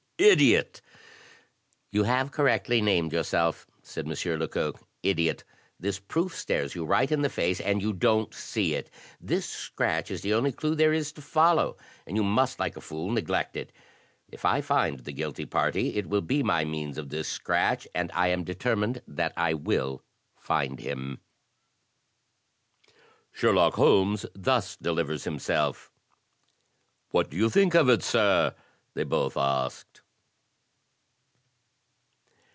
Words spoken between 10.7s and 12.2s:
there is to follow, and